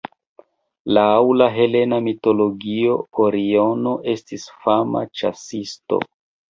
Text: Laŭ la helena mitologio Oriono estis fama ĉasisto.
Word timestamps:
Laŭ 0.97 1.11
la 1.41 1.49
helena 1.57 2.01
mitologio 2.07 2.97
Oriono 3.27 3.95
estis 4.17 4.51
fama 4.67 5.07
ĉasisto. 5.21 6.07